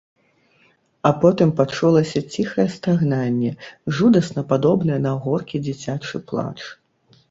[1.09, 3.51] А потым пачулася ціхае стагнанне,
[4.01, 6.59] жудасна падобнае на горкі дзіцячы плач.